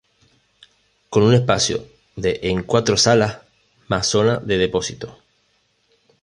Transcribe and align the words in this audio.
Con 1.11 1.21
un 1.21 1.35
espacio 1.35 1.85
de 2.15 2.39
en 2.41 2.63
cuatro 2.63 2.97
salas 2.97 3.41
más 3.87 4.07
zona 4.07 4.37
de 4.37 4.57
depósito. 4.57 5.15